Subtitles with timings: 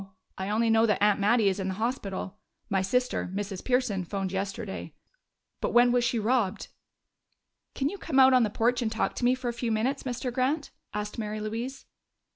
[0.35, 2.39] I only know that Aunt Mattie is in the hospital.
[2.71, 3.63] My sister Mrs.
[3.63, 4.95] Pearson phoned yesterday.
[5.59, 6.69] But when was she robbed?"
[7.75, 10.01] "Can you come out on the porch and talk to me for a few minutes,
[10.01, 10.33] Mr.
[10.33, 11.85] Grant?" asked Mary Louise.